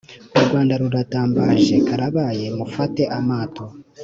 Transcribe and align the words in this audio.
urwanda 0.39 0.73
rurantabaje 0.81 1.75
karabaye 1.87 2.45
mufate 2.57 3.03
amato 3.17 3.65